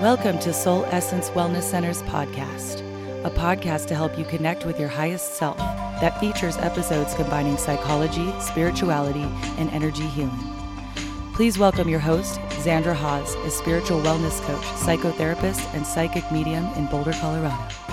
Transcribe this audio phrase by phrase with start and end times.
[0.00, 2.80] Welcome to Soul Essence Wellness Center's podcast,
[3.22, 8.32] a podcast to help you connect with your highest self that features episodes combining psychology,
[8.40, 9.26] spirituality,
[9.58, 10.40] and energy healing.
[11.34, 16.86] Please welcome your host, Xandra Hawes, a spiritual wellness coach, psychotherapist, and psychic medium in
[16.86, 17.89] Boulder, Colorado.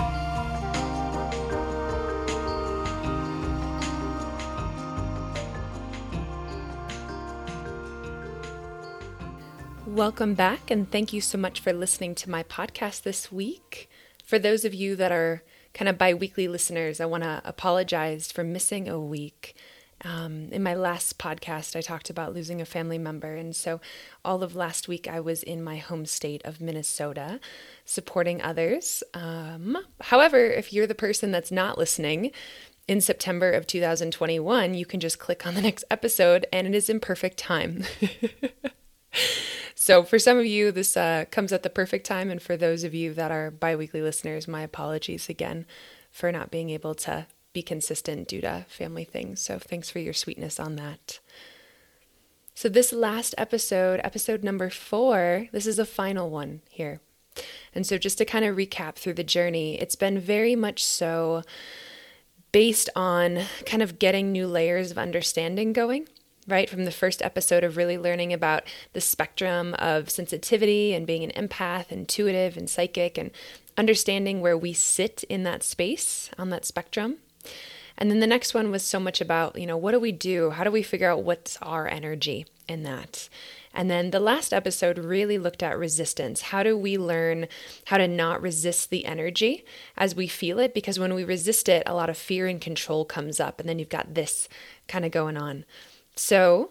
[10.08, 13.90] Welcome back, and thank you so much for listening to my podcast this week.
[14.24, 15.42] For those of you that are
[15.74, 19.54] kind of bi weekly listeners, I want to apologize for missing a week.
[20.02, 23.34] Um, in my last podcast, I talked about losing a family member.
[23.34, 23.82] And so,
[24.24, 27.38] all of last week, I was in my home state of Minnesota
[27.84, 29.02] supporting others.
[29.12, 32.30] Um, however, if you're the person that's not listening,
[32.88, 36.88] in September of 2021, you can just click on the next episode and it is
[36.88, 37.84] in perfect time.
[39.80, 42.30] So, for some of you, this uh, comes at the perfect time.
[42.30, 45.66] And for those of you that are bi weekly listeners, my apologies again
[46.10, 49.40] for not being able to be consistent due to family things.
[49.40, 51.20] So, thanks for your sweetness on that.
[52.54, 57.00] So, this last episode, episode number four, this is a final one here.
[57.72, 61.44] And so, just to kind of recap through the journey, it's been very much so
[62.50, 66.08] based on kind of getting new layers of understanding going
[66.48, 66.68] right?
[66.68, 71.48] From the first episode of really learning about the spectrum of sensitivity and being an
[71.48, 73.30] empath, intuitive, and psychic, and
[73.76, 77.18] understanding where we sit in that space on that spectrum.
[77.96, 80.50] And then the next one was so much about, you know, what do we do?
[80.50, 83.28] How do we figure out what's our energy in that?
[83.74, 86.42] And then the last episode really looked at resistance.
[86.42, 87.48] How do we learn
[87.86, 89.64] how to not resist the energy
[89.96, 90.74] as we feel it?
[90.74, 93.60] Because when we resist it, a lot of fear and control comes up.
[93.60, 94.48] And then you've got this
[94.86, 95.64] kind of going on.
[96.18, 96.70] So,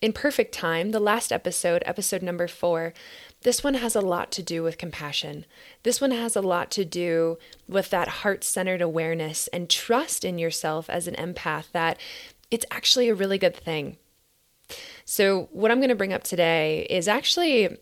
[0.00, 2.94] in perfect time, the last episode, episode number four,
[3.42, 5.44] this one has a lot to do with compassion.
[5.82, 7.36] This one has a lot to do
[7.68, 12.00] with that heart centered awareness and trust in yourself as an empath that
[12.50, 13.98] it's actually a really good thing.
[15.04, 17.76] So, what I'm going to bring up today is actually,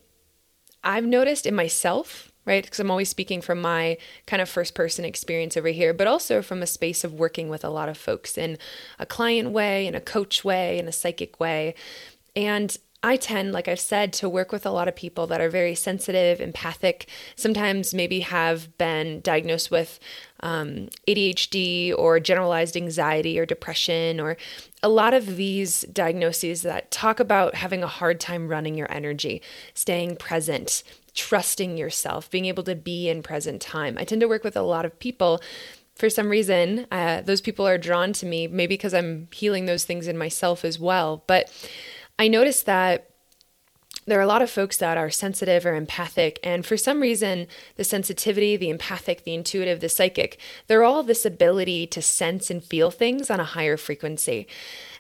[0.83, 2.65] I've noticed in myself right?
[2.65, 6.41] Because I'm always speaking from my kind of first person experience over here, but also
[6.41, 8.57] from a space of working with a lot of folks in
[8.99, 11.75] a client way, in a coach way, in a psychic way.
[12.35, 15.51] And I tend, like I've said, to work with a lot of people that are
[15.51, 20.01] very sensitive, empathic, sometimes maybe have been diagnosed with
[20.41, 24.37] um, ADHD or generalized anxiety or depression, or
[24.83, 29.41] a lot of these diagnoses that talk about having a hard time running your energy,
[29.73, 30.83] staying present,
[31.17, 33.97] trusting yourself, being able to be in present time.
[33.99, 35.41] I tend to work with a lot of people.
[35.97, 39.85] For some reason, uh, those people are drawn to me, maybe because I'm healing those
[39.85, 41.25] things in myself as well.
[41.27, 41.51] But
[42.19, 43.11] I noticed that
[44.07, 47.49] there are a lot of folks that are sensitive or empathic, and for some reason,
[47.75, 50.39] the sensitivity, the empathic, the intuitive, the psychic,
[50.69, 54.47] they're all this ability to sense and feel things on a higher frequency.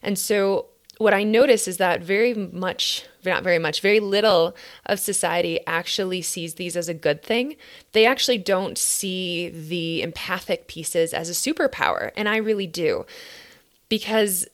[0.02, 4.98] And so what I notice is that very much, not very much, very little of
[4.98, 7.56] society actually sees these as a good thing.
[7.92, 12.12] They actually don't see the empathic pieces as a superpower.
[12.16, 13.04] And I really do.
[13.88, 14.46] Because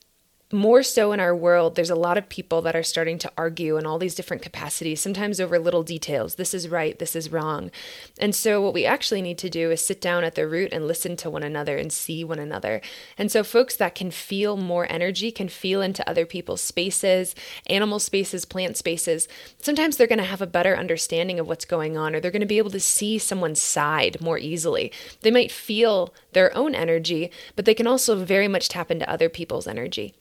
[0.53, 3.77] more so in our world, there's a lot of people that are starting to argue
[3.77, 6.35] in all these different capacities, sometimes over little details.
[6.35, 7.71] This is right, this is wrong.
[8.19, 10.87] And so, what we actually need to do is sit down at the root and
[10.87, 12.81] listen to one another and see one another.
[13.17, 17.35] And so, folks that can feel more energy can feel into other people's spaces,
[17.67, 19.29] animal spaces, plant spaces.
[19.61, 22.41] Sometimes they're going to have a better understanding of what's going on, or they're going
[22.41, 24.93] to be able to see someone's side more easily.
[25.21, 29.29] They might feel their own energy, but they can also very much tap into other
[29.29, 30.15] people's energy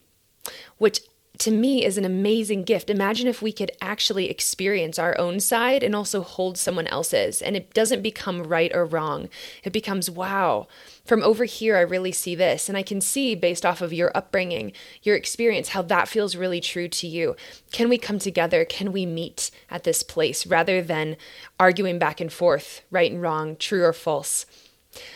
[0.78, 1.02] which
[1.41, 2.88] to me is an amazing gift.
[2.88, 7.56] Imagine if we could actually experience our own side and also hold someone else's, and
[7.56, 9.28] it doesn't become right or wrong.
[9.63, 10.68] It becomes, wow,
[11.03, 12.69] from over here, I really see this.
[12.69, 16.62] And I can see, based off of your upbringing, your experience, how that feels really
[16.62, 17.36] true to you.
[17.71, 18.63] Can we come together?
[18.63, 21.18] Can we meet at this place rather than
[21.60, 24.45] arguing back and forth, right and wrong, true or false?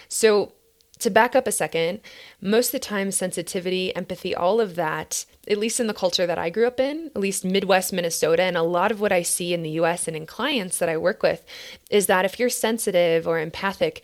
[0.08, 0.54] So,
[1.00, 2.00] to back up a second,
[2.42, 6.38] most of the time, sensitivity, empathy, all of that, at least in the culture that
[6.38, 9.54] I grew up in, at least Midwest Minnesota, and a lot of what I see
[9.54, 11.46] in the US and in clients that I work with,
[11.90, 14.04] is that if you're sensitive or empathic,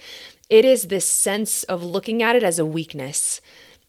[0.49, 3.39] it is this sense of looking at it as a weakness.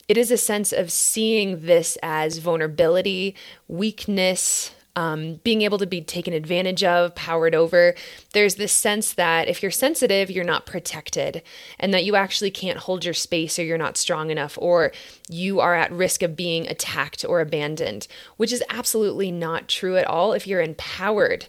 [0.09, 3.35] It is a sense of seeing this as vulnerability,
[3.69, 7.95] weakness, um, being able to be taken advantage of, powered over.
[8.33, 11.43] There's this sense that if you're sensitive, you're not protected,
[11.79, 14.93] and that you actually can't hold your space or you're not strong enough, or
[15.29, 18.07] you are at risk of being attacked or abandoned,
[18.37, 21.47] which is absolutely not true at all if you're empowered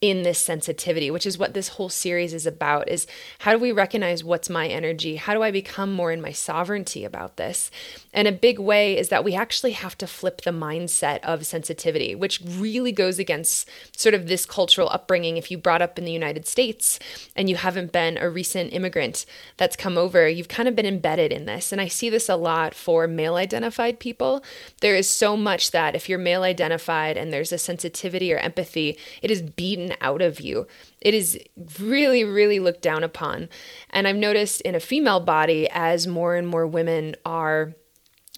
[0.00, 3.06] in this sensitivity, which is what this whole series is about is
[3.40, 5.16] how do we recognize what's my energy?
[5.16, 7.70] How do I become more in my sovereignty about this?
[8.14, 12.14] And a big way is that we actually have to flip the mindset of sensitivity,
[12.14, 15.36] which really goes against sort of this cultural upbringing.
[15.36, 16.98] If you brought up in the United States
[17.36, 19.26] and you haven't been a recent immigrant
[19.58, 21.72] that's come over, you've kind of been embedded in this.
[21.72, 24.42] And I see this a lot for male identified people.
[24.80, 28.96] There is so much that if you're male identified and there's a sensitivity or empathy,
[29.20, 30.66] it is beaten out of you.
[31.00, 31.38] It is
[31.78, 33.48] really, really looked down upon.
[33.90, 37.74] And I've noticed in a female body, as more and more women are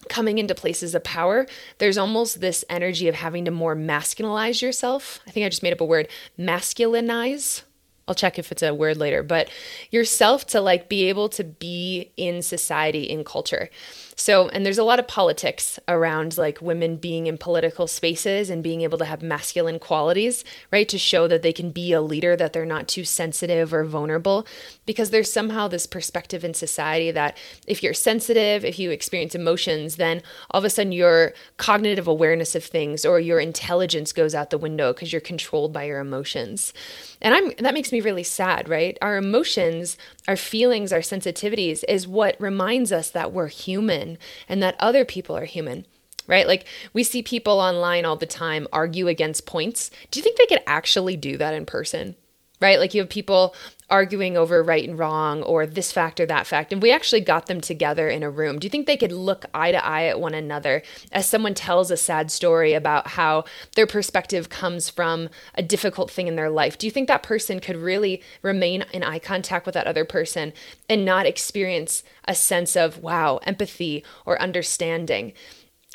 [0.08, 1.46] coming into places of power,
[1.78, 5.20] there's almost this energy of having to more masculinize yourself.
[5.26, 6.08] I think I just made up a word
[6.38, 7.62] masculinize.
[8.08, 9.49] I'll check if it's a word later, but
[9.90, 13.70] yourself to like be able to be in society, in culture.
[14.14, 18.62] So, and there's a lot of politics around like women being in political spaces and
[18.62, 20.88] being able to have masculine qualities, right?
[20.88, 24.47] To show that they can be a leader, that they're not too sensitive or vulnerable.
[24.85, 27.37] Because there's somehow this perspective in society that
[27.67, 32.55] if you're sensitive, if you experience emotions, then all of a sudden your cognitive awareness
[32.55, 36.73] of things or your intelligence goes out the window because you're controlled by your emotions.
[37.20, 38.99] And I'm that makes me really sad, right?
[39.00, 39.97] Our emotions,
[40.29, 44.01] our feelings, our sensitivities is what reminds us that we're human
[44.49, 45.87] and that other people are human
[46.28, 46.46] right?
[46.46, 49.90] Like we see people online all the time argue against points.
[50.10, 52.14] Do you think they could actually do that in person?
[52.62, 52.79] Right?
[52.79, 53.55] Like you have people
[53.91, 56.73] arguing over right and wrong or this fact or that fact.
[56.73, 58.59] And we actually got them together in a room.
[58.59, 61.91] Do you think they could look eye to eye at one another as someone tells
[61.91, 63.44] a sad story about how
[63.75, 66.79] their perspective comes from a difficult thing in their life?
[66.79, 70.55] Do you think that person could really remain in eye contact with that other person
[70.88, 75.35] and not experience a sense of, wow, empathy or understanding?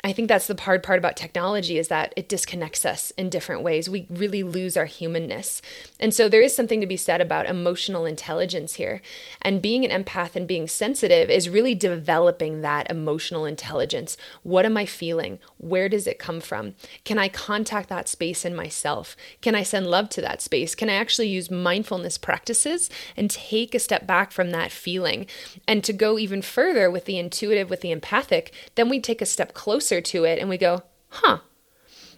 [0.04, 3.62] I think that's the hard part about technology is that it disconnects us in different
[3.62, 3.90] ways.
[3.90, 5.60] We really lose our humanness.
[5.98, 9.02] And so there is something to be said about emotional intelligence here.
[9.42, 14.16] And being an empath and being sensitive is really developing that emotional intelligence.
[14.44, 15.40] What am I feeling?
[15.56, 16.76] Where does it come from?
[17.02, 19.16] Can I contact that space in myself?
[19.42, 20.76] Can I send love to that space?
[20.76, 25.26] Can I actually use mindfulness practices and take a step back from that feeling?
[25.66, 29.26] And to go even further with the intuitive, with the empathic, then we take a
[29.26, 31.38] step closer closer to it and we go, huh.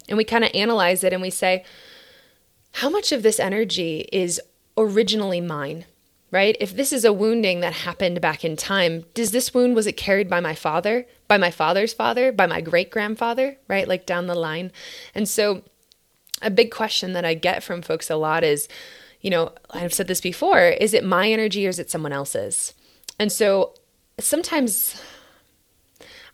[0.08, 1.64] And we kind of analyze it and we say,
[2.72, 4.40] how much of this energy is
[4.76, 5.84] originally mine?
[6.32, 6.56] Right?
[6.60, 9.96] If this is a wounding that happened back in time, does this wound was it
[9.96, 13.88] carried by my father, by my father's father, by my great grandfather, right?
[13.88, 14.70] Like down the line.
[15.12, 15.62] And so
[16.40, 18.68] a big question that I get from folks a lot is,
[19.20, 22.74] you know, I've said this before, is it my energy or is it someone else's?
[23.18, 23.74] And so
[24.20, 25.02] sometimes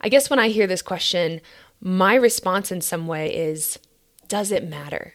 [0.07, 1.41] I guess when I hear this question,
[1.81, 3.77] my response in some way is
[4.29, 5.15] does it matter?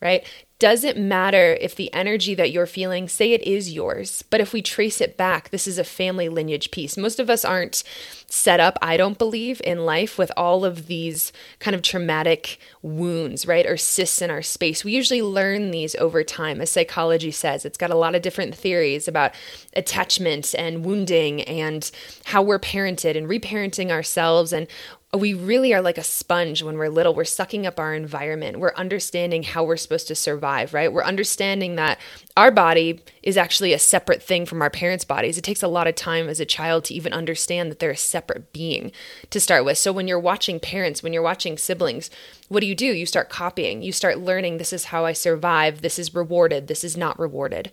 [0.00, 0.26] Right?
[0.58, 4.54] Does it matter if the energy that you're feeling, say it is yours, but if
[4.54, 6.96] we trace it back, this is a family lineage piece.
[6.96, 7.82] Most of us aren't
[8.26, 13.46] set up, I don't believe, in life with all of these kind of traumatic wounds,
[13.46, 13.66] right?
[13.66, 14.82] Or cysts in our space.
[14.82, 17.66] We usually learn these over time, as psychology says.
[17.66, 19.34] It's got a lot of different theories about
[19.74, 21.90] attachment and wounding and
[22.24, 24.68] how we're parented and reparenting ourselves and
[25.16, 27.14] we really are like a sponge when we're little.
[27.14, 28.58] We're sucking up our environment.
[28.58, 30.92] We're understanding how we're supposed to survive, right?
[30.92, 31.98] We're understanding that
[32.36, 35.38] our body is actually a separate thing from our parents' bodies.
[35.38, 37.96] It takes a lot of time as a child to even understand that they're a
[37.96, 38.92] separate being
[39.30, 39.78] to start with.
[39.78, 42.10] So when you're watching parents, when you're watching siblings,
[42.48, 42.86] what do you do?
[42.86, 43.82] You start copying.
[43.82, 45.82] You start learning this is how I survive.
[45.82, 46.68] This is rewarded.
[46.68, 47.70] This is not rewarded.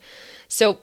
[0.47, 0.79] So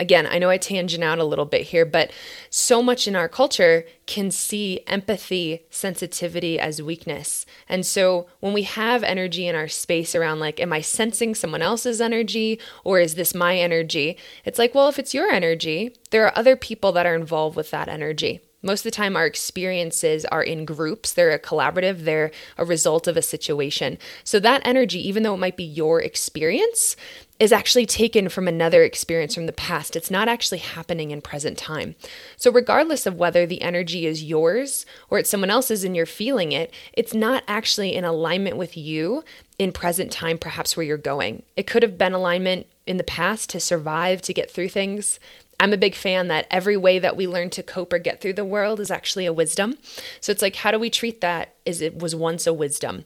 [0.00, 2.12] again, I know I tangent out a little bit here, but
[2.50, 7.44] so much in our culture can see empathy, sensitivity as weakness.
[7.68, 11.62] And so when we have energy in our space around, like, am I sensing someone
[11.62, 14.16] else's energy or is this my energy?
[14.44, 17.70] It's like, well, if it's your energy, there are other people that are involved with
[17.70, 18.40] that energy.
[18.60, 21.12] Most of the time, our experiences are in groups.
[21.12, 23.98] They're a collaborative, they're a result of a situation.
[24.24, 26.96] So, that energy, even though it might be your experience,
[27.38, 29.94] is actually taken from another experience from the past.
[29.94, 31.94] It's not actually happening in present time.
[32.36, 36.50] So, regardless of whether the energy is yours or it's someone else's and you're feeling
[36.50, 39.22] it, it's not actually in alignment with you
[39.58, 41.44] in present time, perhaps where you're going.
[41.56, 45.20] It could have been alignment in the past to survive, to get through things.
[45.60, 48.34] I'm a big fan that every way that we learn to cope or get through
[48.34, 49.76] the world is actually a wisdom.
[50.20, 53.04] So it's like, how do we treat that as it was once a wisdom?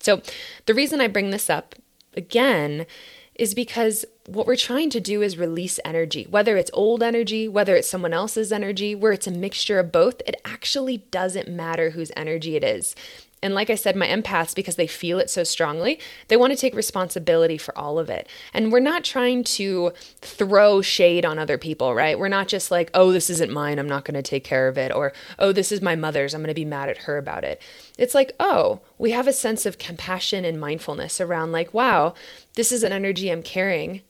[0.00, 0.22] So
[0.66, 1.74] the reason I bring this up
[2.16, 2.86] again
[3.34, 7.74] is because what we're trying to do is release energy, whether it's old energy, whether
[7.74, 10.20] it's someone else's energy, where it's a mixture of both.
[10.26, 12.94] It actually doesn't matter whose energy it is.
[13.42, 16.58] And like I said, my empaths, because they feel it so strongly, they want to
[16.58, 18.28] take responsibility for all of it.
[18.52, 22.18] And we're not trying to throw shade on other people, right?
[22.18, 24.76] We're not just like, oh, this isn't mine, I'm not going to take care of
[24.76, 24.92] it.
[24.92, 27.62] Or, oh, this is my mother's, I'm going to be mad at her about it.
[27.96, 32.14] It's like, oh, we have a sense of compassion and mindfulness around, like, wow,
[32.56, 34.02] this is an energy I'm carrying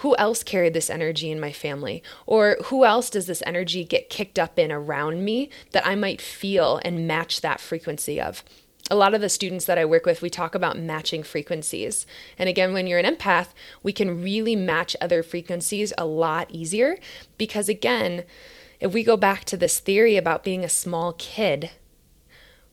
[0.00, 2.02] who else carried this energy in my family?
[2.26, 6.20] Or who else does this energy get kicked up in around me that I might
[6.20, 8.44] feel and match that frequency of?
[8.90, 12.06] A lot of the students that I work with, we talk about matching frequencies.
[12.38, 13.48] And again, when you're an empath,
[13.82, 16.98] we can really match other frequencies a lot easier
[17.36, 18.24] because, again,
[18.78, 21.70] if we go back to this theory about being a small kid,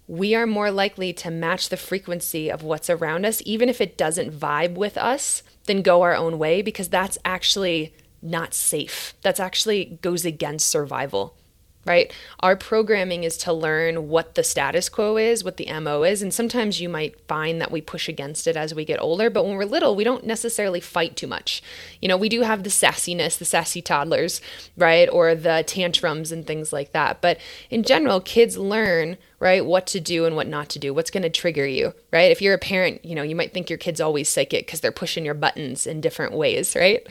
[0.07, 3.97] we are more likely to match the frequency of what's around us, even if it
[3.97, 9.13] doesn't vibe with us, than go our own way because that's actually not safe.
[9.21, 11.37] That's actually goes against survival
[11.85, 12.13] right?
[12.39, 16.21] Our programming is to learn what the status quo is, what the MO is.
[16.21, 19.29] And sometimes you might find that we push against it as we get older.
[19.29, 21.61] But when we're little, we don't necessarily fight too much.
[22.01, 24.39] You know, we do have the sassiness, the sassy toddlers,
[24.77, 25.09] right?
[25.09, 27.21] Or the tantrums and things like that.
[27.21, 27.37] But
[27.69, 31.23] in general, kids learn, right, what to do and what not to do, what's going
[31.23, 32.31] to trigger you, right?
[32.31, 34.91] If you're a parent, you know, you might think your kid's always psychic because they're
[34.93, 37.05] pushing your buttons in different ways, right?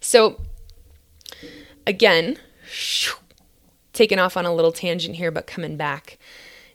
[0.00, 0.40] So,
[1.86, 2.38] again,
[3.96, 6.18] taken off on a little tangent here, but coming back.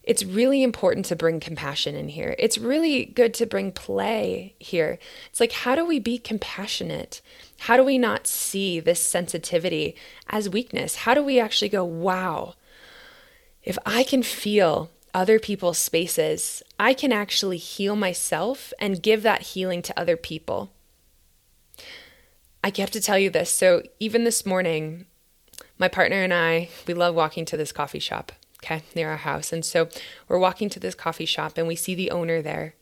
[0.04, 2.36] It's really important to bring compassion in here.
[2.40, 4.98] It's really good to bring play here.
[5.30, 7.22] It's like, how do we be compassionate?
[7.60, 9.96] How do we not see this sensitivity
[10.28, 10.98] as weakness?
[10.98, 12.56] How do we actually go, wow,
[13.64, 19.42] if I can feel other people's spaces, I can actually heal myself and give that
[19.42, 20.72] healing to other people.
[22.64, 23.50] I have to tell you this.
[23.50, 25.06] So, even this morning,
[25.82, 28.32] my partner and I, we love walking to this coffee shop,
[28.64, 29.52] okay, near our house.
[29.52, 29.90] And so
[30.28, 32.76] we're walking to this coffee shop and we see the owner there.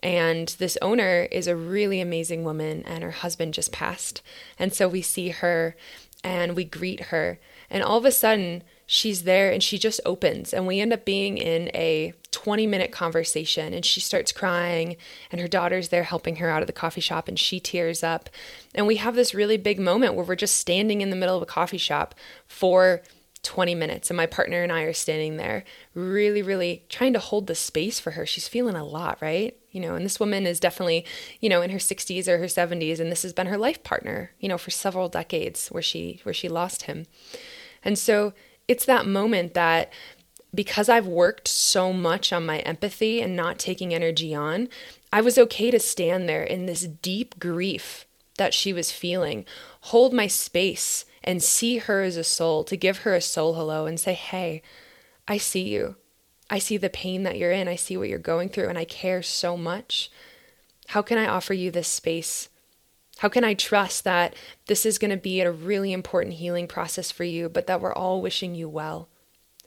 [0.00, 4.22] And this owner is a really amazing woman, and her husband just passed.
[4.58, 5.76] And so we see her
[6.24, 7.38] and we greet her.
[7.68, 11.04] And all of a sudden, she's there and she just opens and we end up
[11.04, 14.96] being in a 20 minute conversation and she starts crying
[15.30, 18.28] and her daughter's there helping her out of the coffee shop and she tears up.
[18.74, 21.42] And we have this really big moment where we're just standing in the middle of
[21.42, 22.14] a coffee shop
[22.46, 23.02] for
[23.42, 27.46] 20 minutes and my partner and I are standing there really really trying to hold
[27.46, 28.24] the space for her.
[28.24, 29.56] She's feeling a lot right?
[29.70, 31.04] You know and this woman is definitely
[31.40, 34.30] you know in her 60s or her 70s and this has been her life partner
[34.38, 37.06] you know for several decades where she where she lost him.
[37.84, 38.32] And so
[38.68, 39.92] it's that moment that
[40.54, 44.68] because I've worked so much on my empathy and not taking energy on,
[45.12, 48.06] I was okay to stand there in this deep grief
[48.38, 49.44] that she was feeling,
[49.82, 53.86] hold my space and see her as a soul, to give her a soul hello
[53.86, 54.62] and say, Hey,
[55.28, 55.96] I see you.
[56.50, 57.68] I see the pain that you're in.
[57.68, 60.10] I see what you're going through, and I care so much.
[60.88, 62.48] How can I offer you this space
[63.18, 64.34] how can I trust that
[64.66, 67.92] this is going to be a really important healing process for you, but that we're
[67.92, 69.08] all wishing you well?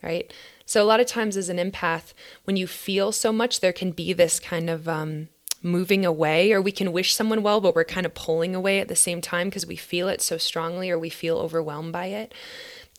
[0.02, 0.30] Right?
[0.66, 2.12] So, a lot of times as an empath,
[2.44, 5.28] when you feel so much, there can be this kind of um,
[5.62, 8.88] moving away, or we can wish someone well, but we're kind of pulling away at
[8.88, 12.34] the same time because we feel it so strongly or we feel overwhelmed by it.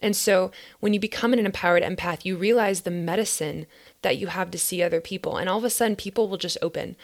[0.01, 3.65] And so, when you become an empowered empath, you realize the medicine
[4.01, 6.57] that you have to see other people, and all of a sudden, people will just
[6.61, 6.95] open.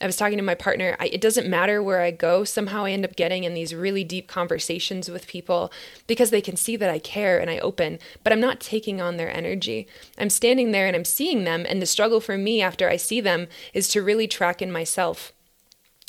[0.00, 0.96] I was talking to my partner.
[0.98, 2.42] I, it doesn't matter where I go.
[2.42, 5.72] Somehow I end up getting in these really deep conversations with people
[6.06, 9.16] because they can see that I care and I open, but I'm not taking on
[9.16, 9.86] their energy.
[10.18, 11.64] I'm standing there and I'm seeing them.
[11.68, 15.32] And the struggle for me after I see them is to really track in myself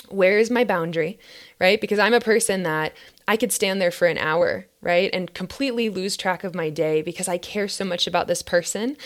[0.09, 1.17] where is my boundary,
[1.59, 1.81] right?
[1.81, 2.93] Because I'm a person that
[3.27, 5.09] I could stand there for an hour, right?
[5.13, 8.97] And completely lose track of my day because I care so much about this person,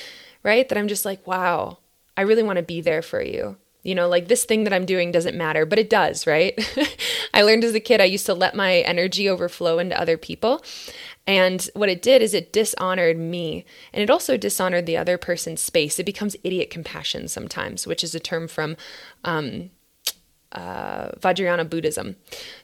[0.43, 0.67] right?
[0.67, 1.77] That I'm just like, wow,
[2.17, 4.85] I really want to be there for you you know, like this thing that I'm
[4.85, 6.53] doing doesn't matter, but it does, right?
[7.33, 10.63] I learned as a kid, I used to let my energy overflow into other people.
[11.25, 15.61] And what it did is it dishonored me and it also dishonored the other person's
[15.61, 15.99] space.
[15.99, 18.75] It becomes idiot compassion sometimes, which is a term from
[19.23, 19.69] um,
[20.51, 22.15] uh, Vajrayana Buddhism.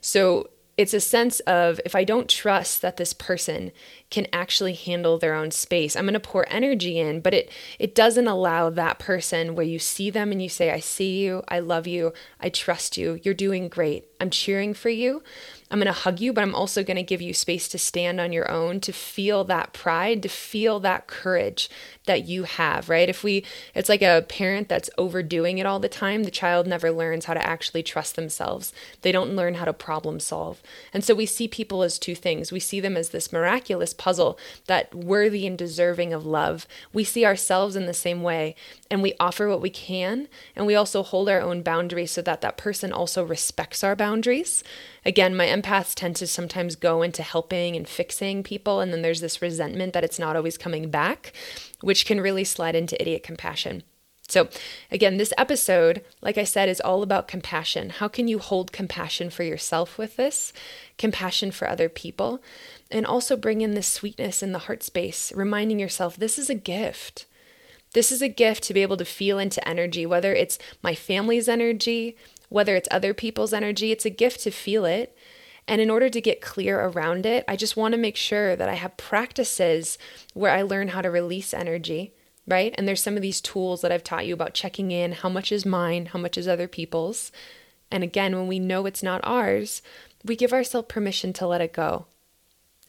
[0.02, 3.72] So it's a sense of if I don't trust that this person
[4.10, 7.96] can actually handle their own space, I'm going to pour energy in, but it it
[7.96, 11.60] doesn't allow that person where you see them and you say I see you, I
[11.60, 14.06] love you, I trust you, you're doing great.
[14.20, 15.24] I'm cheering for you.
[15.72, 18.22] I'm going to hug you, but I'm also going to give you space to stand
[18.22, 21.70] on your own, to feel that pride, to feel that courage
[22.06, 23.10] that you have, right?
[23.10, 23.44] If we,
[23.74, 27.34] it's like a parent that's overdoing it all the time, the child never learns how
[27.34, 28.74] to actually trust themselves.
[29.02, 30.62] They don't learn how to problem solve.
[30.94, 32.52] And so we see people as two things.
[32.52, 36.68] We see them as this miraculous puzzle that worthy and deserving of love.
[36.94, 38.56] We see ourselves in the same way
[38.92, 42.42] and we offer what we can and we also hold our own boundaries so that
[42.42, 44.64] that person also respects our boundaries.
[45.06, 49.22] Again, my empaths tend to sometimes go into helping and fixing people and then there's
[49.22, 51.34] this resentment that it's not always coming back,
[51.82, 53.84] which can really slide into idiot compassion.
[54.28, 54.50] So,
[54.92, 57.92] again, this episode, like I said, is all about compassion.
[57.92, 60.52] How can you hold compassion for yourself with this?
[60.98, 62.42] Compassion for other people,
[62.90, 66.56] and also bring in this sweetness in the heart space, reminding yourself this is a
[66.56, 67.28] gift.
[67.94, 71.48] This is a gift to be able to feel into energy, whether it's my family's
[71.48, 72.18] energy,
[72.50, 75.15] whether it's other people's energy, it's a gift to feel it.
[75.68, 78.70] And in order to get clear around it, I just want to make sure that
[78.70, 79.98] I have practices
[80.34, 82.14] where I learn how to release energy
[82.48, 82.76] right?
[82.78, 85.52] And there's some of these tools that I've taught you about checking in how much
[85.52, 87.32] is mine, how much is other people's.
[87.92, 89.82] And again, when we know it's not ours,
[90.24, 92.06] we give ourselves permission to let it go.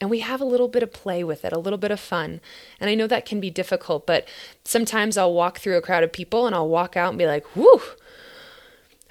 [0.00, 2.40] And we have a little bit of play with it, a little bit of fun.
[2.78, 4.28] And I know that can be difficult, but
[4.62, 7.46] sometimes I'll walk through a crowd of people and I'll walk out and be like,
[7.56, 7.80] whew,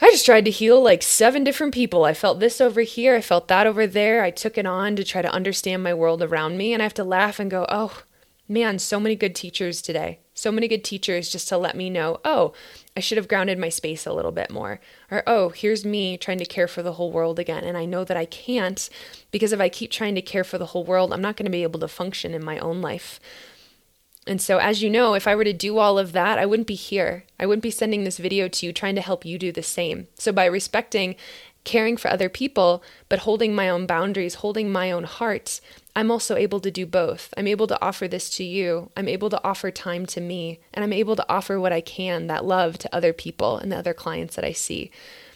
[0.02, 2.04] I just tried to heal like seven different people.
[2.04, 4.24] I felt this over here, I felt that over there.
[4.24, 6.74] I took it on to try to understand my world around me.
[6.74, 8.04] And I have to laugh and go, oh,
[8.48, 10.20] man, so many good teachers today.
[10.34, 12.52] So many good teachers just to let me know, oh,
[12.98, 14.82] I should have grounded my space a little bit more.
[15.10, 17.64] Or, oh, here's me trying to care for the whole world again.
[17.64, 18.90] And I know that I can't
[19.32, 21.52] because if I keep trying to care for the whole world, I'm not going to
[21.52, 23.20] be able to function in my own life.
[24.27, 26.67] And so, as you know, if I were to do all of that, I wouldn't
[26.67, 27.25] be here.
[27.39, 30.08] I wouldn't be sending this video to you trying to help you do the same.
[30.17, 31.15] So, by respecting
[31.65, 35.60] caring for other people, but holding my own boundaries, holding my own heart,
[35.96, 37.34] I'm also able to do both.
[37.36, 38.91] I'm able to offer this to you.
[38.96, 42.27] I'm able to offer time to me, and I'm able to offer what I can,
[42.27, 44.91] that love to other people and the other clients that I see.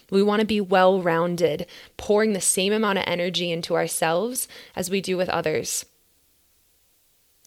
[0.09, 1.65] We want to be well rounded,
[1.97, 5.85] pouring the same amount of energy into ourselves as we do with others.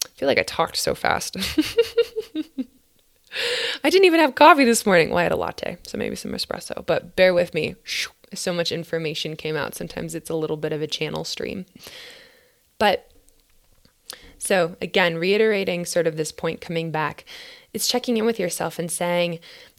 [0.07, 1.37] I feel like I talked so fast.
[3.85, 5.11] I didn't even have coffee this morning.
[5.11, 7.77] Well, I had a latte, so maybe some espresso, but bear with me.
[8.35, 9.75] So much information came out.
[9.75, 11.67] Sometimes it's a little bit of a channel stream.
[12.79, 13.11] But
[14.39, 17.25] so, again, reiterating sort of this point coming back,
[17.73, 19.39] it's checking in with yourself and saying,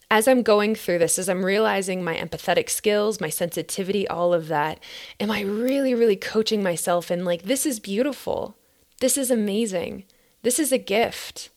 [0.09, 4.47] as I'm going through this, as I'm realizing my empathetic skills, my sensitivity, all of
[4.47, 4.79] that,
[5.19, 8.55] am I really, really coaching myself and like, this is beautiful.
[8.99, 10.05] This is amazing.
[10.43, 11.49] This is a gift.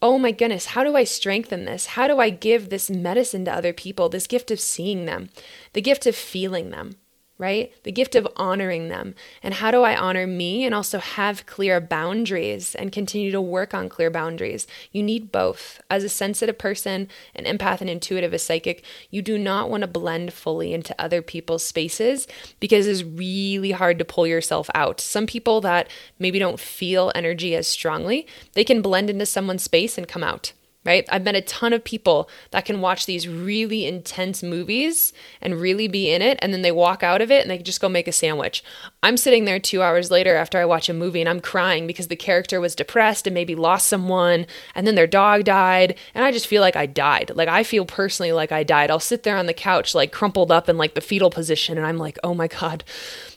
[0.00, 1.86] Oh my goodness, how do I strengthen this?
[1.86, 4.08] How do I give this medicine to other people?
[4.08, 5.28] This gift of seeing them,
[5.74, 6.96] the gift of feeling them
[7.42, 7.72] right?
[7.82, 9.16] The gift of honoring them.
[9.42, 13.74] And how do I honor me and also have clear boundaries and continue to work
[13.74, 14.68] on clear boundaries?
[14.92, 15.80] You need both.
[15.90, 19.88] As a sensitive person, an empath, and intuitive, a psychic, you do not want to
[19.88, 22.28] blend fully into other people's spaces
[22.60, 25.00] because it's really hard to pull yourself out.
[25.00, 29.98] Some people that maybe don't feel energy as strongly, they can blend into someone's space
[29.98, 30.52] and come out
[30.84, 31.06] right?
[31.10, 35.88] I've met a ton of people that can watch these really intense movies and really
[35.88, 38.08] be in it, and then they walk out of it and they just go make
[38.08, 38.64] a sandwich.
[39.02, 42.08] I'm sitting there two hours later after I watch a movie and I'm crying because
[42.08, 46.32] the character was depressed and maybe lost someone, and then their dog died, and I
[46.32, 47.32] just feel like I died.
[47.34, 48.90] Like I feel personally like I died.
[48.90, 51.86] I'll sit there on the couch, like crumpled up in like the fetal position, and
[51.86, 52.84] I'm like, oh my God,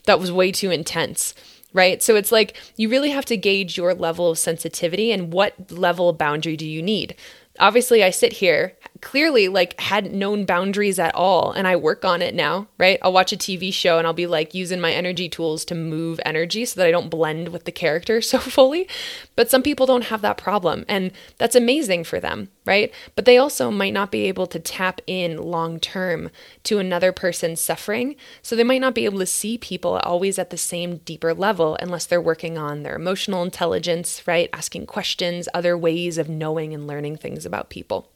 [0.06, 1.34] that was way too intense
[1.76, 2.02] right?
[2.02, 6.10] So it's like you really have to gauge your level of sensitivity and what level
[6.10, 7.16] of boundary do you need.
[7.60, 12.22] Obviously, I sit here clearly like hadn't known boundaries at all and I work on
[12.22, 13.00] it now, right?
[13.02, 16.20] I'll watch a TV show and I'll be like using my energy tools to move
[16.26, 18.88] energy so that I don't blend with the character so fully.
[19.36, 22.94] But some people don't have that problem and that's amazing for them, right?
[23.16, 26.30] But they also might not be able to tap in long term
[26.64, 28.16] to another person's suffering.
[28.42, 31.78] So they might not be able to see people always at the same deeper level
[31.82, 34.50] unless they're working on their emotional intelligence, right?
[34.54, 38.10] Asking questions, other ways of knowing and learning things about people.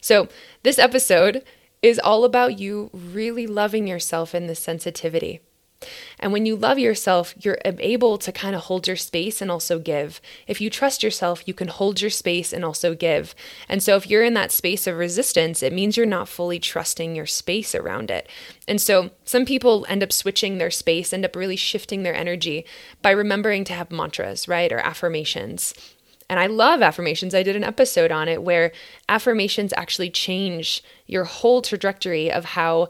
[0.00, 0.28] So,
[0.62, 1.44] this episode
[1.82, 5.40] is all about you really loving yourself in this sensitivity.
[6.18, 9.78] And when you love yourself, you're able to kind of hold your space and also
[9.78, 10.20] give.
[10.46, 13.34] If you trust yourself, you can hold your space and also give.
[13.68, 17.16] And so, if you're in that space of resistance, it means you're not fully trusting
[17.16, 18.28] your space around it.
[18.68, 22.64] And so, some people end up switching their space, end up really shifting their energy
[23.00, 24.72] by remembering to have mantras, right?
[24.72, 25.74] Or affirmations.
[26.28, 27.34] And I love affirmations.
[27.34, 28.72] I did an episode on it where
[29.08, 32.88] affirmations actually change your whole trajectory of how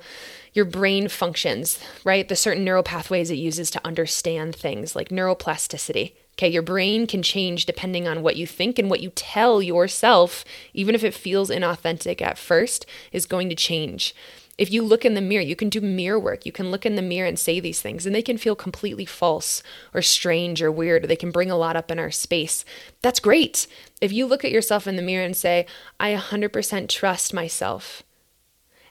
[0.53, 2.29] your brain functions, right?
[2.29, 6.13] The certain neural pathways it uses to understand things like neuroplasticity.
[6.35, 10.45] Okay, your brain can change depending on what you think and what you tell yourself,
[10.73, 14.15] even if it feels inauthentic at first, is going to change.
[14.59, 16.45] If you look in the mirror, you can do mirror work.
[16.45, 19.07] You can look in the mirror and say these things, and they can feel completely
[19.07, 19.63] false
[19.95, 21.05] or strange or weird.
[21.05, 22.65] Or they can bring a lot up in our space.
[23.01, 23.67] That's great.
[24.01, 25.67] If you look at yourself in the mirror and say,
[25.99, 28.03] I 100% trust myself,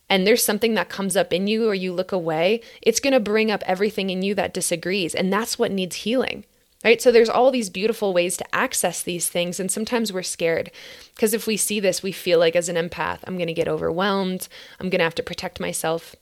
[0.10, 3.20] and there's something that comes up in you or you look away, it's going to
[3.22, 5.16] bring up everything in you that disagrees.
[5.16, 6.44] And that's what needs healing.
[6.84, 7.02] Right?
[7.02, 10.72] So there's all these beautiful ways to access these things and sometimes we're scared
[11.16, 13.68] because if we see this we feel like as an empath I'm going to get
[13.68, 14.48] overwhelmed,
[14.80, 16.16] I'm going to have to protect myself.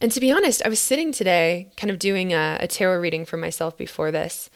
[0.00, 3.24] And to be honest, I was sitting today kind of doing a, a tarot reading
[3.24, 4.50] for myself before this.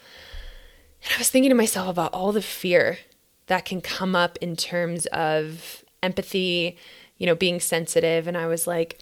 [1.03, 2.97] And I was thinking to myself about all the fear
[3.47, 6.77] that can come up in terms of empathy
[7.17, 8.27] you know, being sensitive.
[8.27, 8.99] And I was like,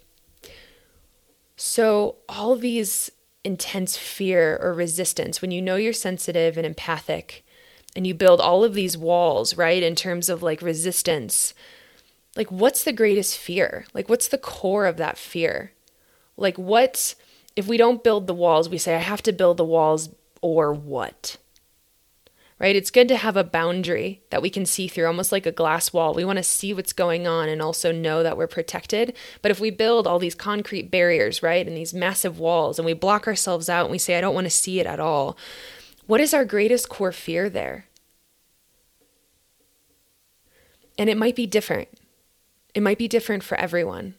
[1.56, 3.10] so all these
[3.44, 7.44] intense fear or resistance, when you know you're sensitive and empathic,
[7.94, 11.54] and you build all of these walls, right, in terms of like resistance,
[12.36, 13.86] like what's the greatest fear?
[13.94, 15.72] Like, what's the core of that fear?
[16.36, 17.14] Like, what,
[17.54, 20.72] if we don't build the walls, we say, I have to build the walls or
[20.72, 21.36] what?
[22.64, 22.76] Right?
[22.76, 25.92] It's good to have a boundary that we can see through, almost like a glass
[25.92, 26.14] wall.
[26.14, 29.14] We want to see what's going on and also know that we're protected.
[29.42, 32.94] But if we build all these concrete barriers, right, and these massive walls, and we
[32.94, 35.36] block ourselves out and we say, I don't want to see it at all,
[36.06, 37.84] what is our greatest core fear there?
[40.96, 41.88] And it might be different.
[42.74, 44.14] It might be different for everyone.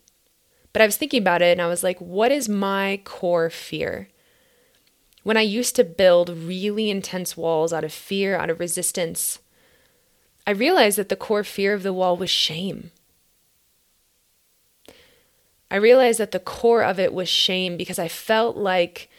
[0.71, 4.09] But I was thinking about it and I was like, what is my core fear?
[5.25, 9.39] When I used to build really intense walls out of fear, out of resistance,
[10.45, 12.91] I realized that the core fear of the wall was shame.
[15.71, 19.09] I realized that the core of it was shame because I felt like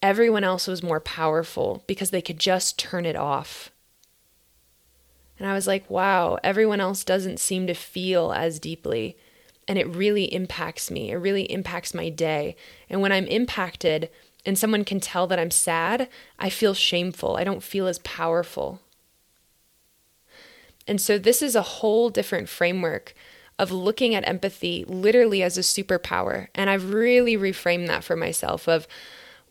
[0.00, 3.70] everyone else was more powerful because they could just turn it off.
[5.38, 9.18] And I was like, wow, everyone else doesn't seem to feel as deeply.
[9.68, 11.10] And it really impacts me.
[11.10, 12.56] It really impacts my day.
[12.88, 14.08] And when I'm impacted,
[14.44, 17.36] and someone can tell that I'm sad, I feel shameful.
[17.36, 18.80] I don't feel as powerful.
[20.86, 23.14] And so, this is a whole different framework
[23.58, 26.48] of looking at empathy literally as a superpower.
[26.54, 28.88] And I've really reframed that for myself of,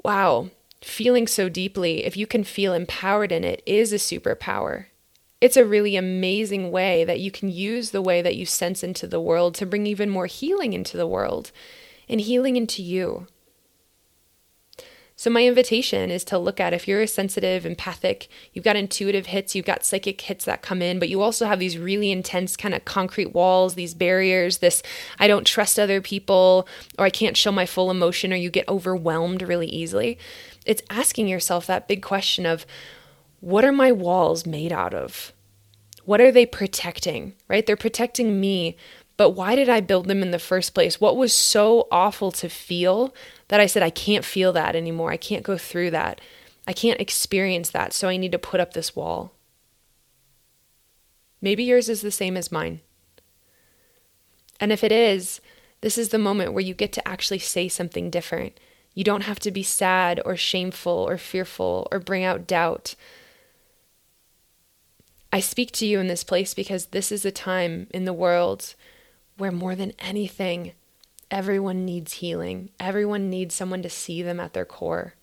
[0.03, 0.49] wow,
[0.81, 4.87] feeling so deeply, if you can feel empowered in it, is a superpower.
[5.39, 9.07] It's a really amazing way that you can use the way that you sense into
[9.07, 11.51] the world to bring even more healing into the world
[12.09, 13.27] and healing into you.
[15.21, 19.27] So, my invitation is to look at if you're a sensitive, empathic, you've got intuitive
[19.27, 22.57] hits, you've got psychic hits that come in, but you also have these really intense
[22.57, 24.81] kind of concrete walls, these barriers, this
[25.19, 28.67] I don't trust other people, or I can't show my full emotion, or you get
[28.67, 30.17] overwhelmed really easily.
[30.65, 32.65] It's asking yourself that big question of
[33.41, 35.33] what are my walls made out of?
[36.03, 37.63] What are they protecting, right?
[37.63, 38.75] They're protecting me
[39.21, 40.99] but why did I build them in the first place?
[40.99, 43.13] What was so awful to feel
[43.49, 45.11] that I said, I can't feel that anymore.
[45.11, 46.19] I can't go through that.
[46.65, 47.93] I can't experience that.
[47.93, 49.33] So I need to put up this wall.
[51.39, 52.81] Maybe yours is the same as mine.
[54.59, 55.39] And if it is,
[55.81, 58.59] this is the moment where you get to actually say something different.
[58.95, 62.95] You don't have to be sad or shameful or fearful or bring out doubt.
[65.31, 68.73] I speak to you in this place because this is a time in the world
[69.41, 70.73] where more than anything,
[71.31, 72.69] everyone needs healing.
[72.79, 75.15] Everyone needs someone to see them at their core.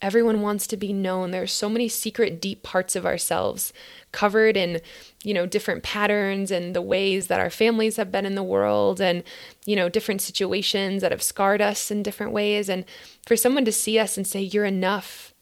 [0.00, 1.32] Everyone wants to be known.
[1.32, 3.72] There are so many secret, deep parts of ourselves
[4.12, 4.80] covered in,
[5.24, 9.00] you know, different patterns and the ways that our families have been in the world
[9.00, 9.24] and,
[9.66, 12.68] you know, different situations that have scarred us in different ways.
[12.68, 12.84] And
[13.26, 15.34] for someone to see us and say, You're enough,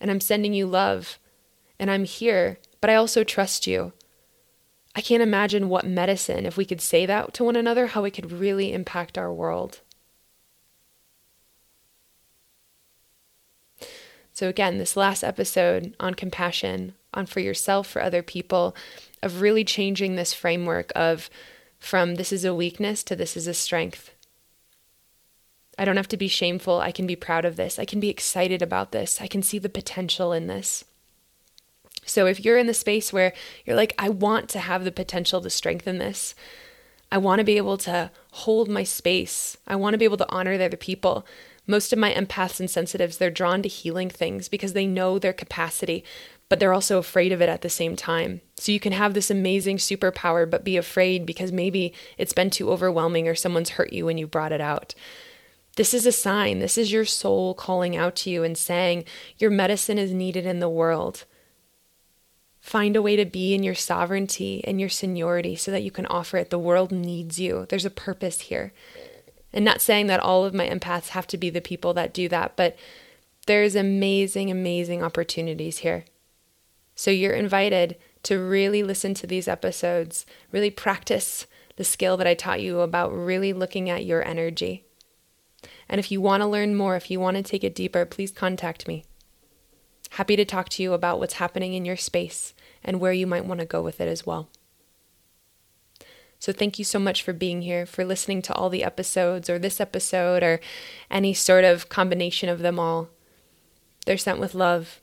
[0.00, 1.18] and I'm sending you love,
[1.76, 3.92] and I'm here, but I also trust you.
[4.94, 8.12] I can't imagine what medicine, if we could say that to one another, how it
[8.12, 9.80] could really impact our world.
[14.32, 18.74] So, again, this last episode on compassion, on for yourself, for other people,
[19.22, 21.30] of really changing this framework of
[21.78, 24.10] from this is a weakness to this is a strength.
[25.78, 26.80] I don't have to be shameful.
[26.80, 27.78] I can be proud of this.
[27.78, 29.20] I can be excited about this.
[29.20, 30.84] I can see the potential in this.
[32.06, 33.32] So if you're in the space where
[33.64, 36.34] you're like, I want to have the potential to strengthen this,
[37.10, 40.30] I want to be able to hold my space, I want to be able to
[40.30, 41.26] honor the other people.
[41.66, 45.32] Most of my empaths and sensitives, they're drawn to healing things because they know their
[45.32, 46.04] capacity.
[46.50, 48.40] but they're also afraid of it at the same time.
[48.56, 52.70] So you can have this amazing superpower, but be afraid because maybe it's been too
[52.70, 54.94] overwhelming or someone's hurt you when you brought it out.
[55.76, 56.60] This is a sign.
[56.60, 59.04] This is your soul calling out to you and saying,
[59.38, 61.24] Your medicine is needed in the world.
[62.64, 66.06] Find a way to be in your sovereignty and your seniority so that you can
[66.06, 66.48] offer it.
[66.48, 67.66] The world needs you.
[67.68, 68.72] There's a purpose here.
[69.52, 72.26] And not saying that all of my empaths have to be the people that do
[72.30, 72.74] that, but
[73.46, 76.06] there's amazing, amazing opportunities here.
[76.94, 81.46] So you're invited to really listen to these episodes, really practice
[81.76, 84.84] the skill that I taught you about really looking at your energy.
[85.86, 88.32] And if you want to learn more, if you want to take it deeper, please
[88.32, 89.04] contact me.
[90.12, 92.53] Happy to talk to you about what's happening in your space
[92.84, 94.48] and where you might want to go with it as well.
[96.38, 99.58] So, thank you so much for being here, for listening to all the episodes, or
[99.58, 100.60] this episode, or
[101.10, 103.08] any sort of combination of them all.
[104.04, 105.00] They're sent with love,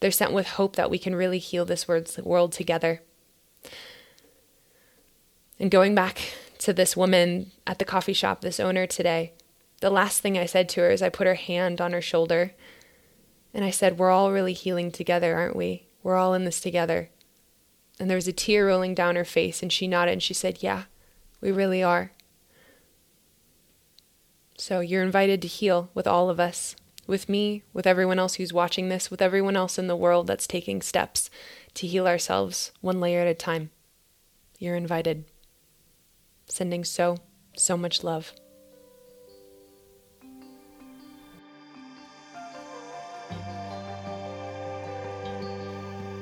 [0.00, 3.02] they're sent with hope that we can really heal this world together.
[5.58, 6.20] And going back
[6.58, 9.32] to this woman at the coffee shop, this owner today,
[9.80, 12.52] the last thing I said to her is I put her hand on her shoulder
[13.52, 15.87] and I said, We're all really healing together, aren't we?
[16.02, 17.10] We're all in this together.
[18.00, 20.62] And there was a tear rolling down her face, and she nodded and she said,
[20.62, 20.84] Yeah,
[21.40, 22.12] we really are.
[24.56, 26.74] So you're invited to heal with all of us,
[27.06, 30.46] with me, with everyone else who's watching this, with everyone else in the world that's
[30.46, 31.30] taking steps
[31.74, 33.70] to heal ourselves one layer at a time.
[34.58, 35.24] You're invited.
[36.46, 37.18] Sending so,
[37.56, 38.32] so much love.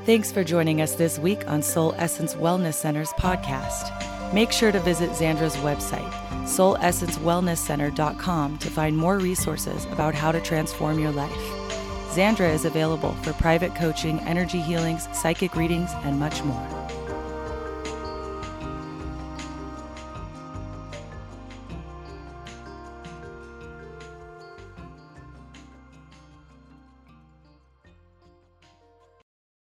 [0.07, 3.90] Thanks for joining us this week on Soul Essence Wellness Center's podcast.
[4.33, 6.09] Make sure to visit Xandra's website,
[6.45, 11.33] soulessencewellnesscenter.com, to find more resources about how to transform your life.
[12.12, 16.75] Zandra is available for private coaching, energy healings, psychic readings, and much more.